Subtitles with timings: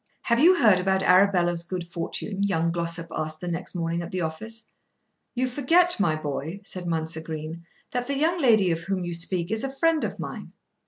[0.23, 4.21] "Have you heard about Arabella's good fortune?" young Glossop asked the next morning at the
[4.21, 4.71] office.
[5.35, 9.51] "You forget, my boy," said Mounser Green, "that the young lady of whom you speak
[9.51, 10.53] is a friend of mine."